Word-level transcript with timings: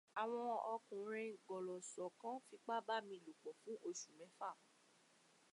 Àwọn 0.21 0.45
ọkùnrin 0.73 1.31
gọ̀lọ̀ṣọ̀ 1.47 2.09
kan 2.21 2.37
fipá 2.45 2.75
bá 2.87 2.95
mi 3.07 3.15
lòpò 3.25 3.49
fún 3.59 3.77
oṣù 3.89 4.09
mẹ́fà. 4.19 4.49